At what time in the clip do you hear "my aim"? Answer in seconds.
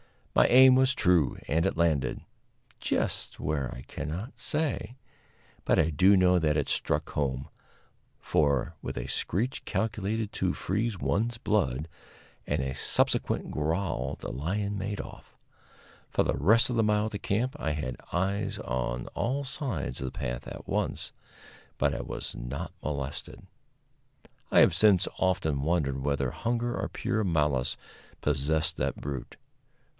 0.33-0.73